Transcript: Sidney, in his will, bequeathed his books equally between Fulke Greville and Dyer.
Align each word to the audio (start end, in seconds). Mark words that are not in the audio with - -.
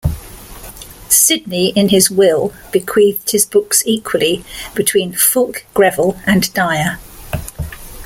Sidney, 1.09 1.67
in 1.75 1.89
his 1.89 2.09
will, 2.09 2.51
bequeathed 2.71 3.29
his 3.33 3.45
books 3.45 3.83
equally 3.85 4.43
between 4.73 5.13
Fulke 5.13 5.61
Greville 5.75 6.19
and 6.25 6.51
Dyer. 6.55 6.97